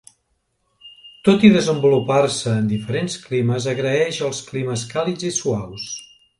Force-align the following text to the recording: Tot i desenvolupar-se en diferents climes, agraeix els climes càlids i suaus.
Tot 1.29 1.45
i 1.49 1.51
desenvolupar-se 1.57 2.55
en 2.63 2.71
diferents 2.73 3.19
climes, 3.27 3.69
agraeix 3.77 4.25
els 4.31 4.43
climes 4.51 4.89
càlids 4.97 5.33
i 5.33 5.35
suaus. 5.41 5.89